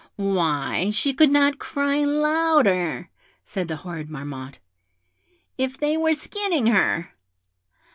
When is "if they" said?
5.59-5.95